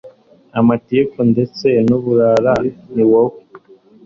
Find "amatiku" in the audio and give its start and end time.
0.59-1.17